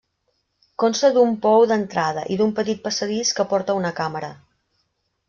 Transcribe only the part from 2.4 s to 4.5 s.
petit passadís que porta a una càmera.